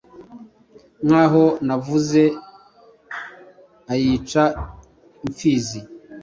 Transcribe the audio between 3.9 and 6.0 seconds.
ayica impfizi.